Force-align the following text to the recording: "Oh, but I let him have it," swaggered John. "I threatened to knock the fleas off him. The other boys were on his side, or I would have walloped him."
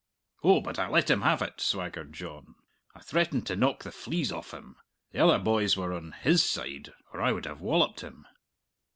"Oh, 0.43 0.61
but 0.61 0.79
I 0.79 0.87
let 0.89 1.11
him 1.11 1.21
have 1.21 1.43
it," 1.43 1.61
swaggered 1.61 2.11
John. 2.11 2.55
"I 2.95 3.01
threatened 3.01 3.45
to 3.45 3.55
knock 3.55 3.83
the 3.83 3.91
fleas 3.91 4.31
off 4.31 4.51
him. 4.51 4.77
The 5.11 5.23
other 5.23 5.37
boys 5.37 5.77
were 5.77 5.93
on 5.93 6.13
his 6.21 6.43
side, 6.43 6.91
or 7.13 7.21
I 7.21 7.31
would 7.31 7.45
have 7.45 7.61
walloped 7.61 7.99
him." 7.99 8.25